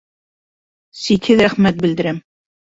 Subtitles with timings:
[1.01, 2.21] Сикһеҙ рәхмәт белдерәм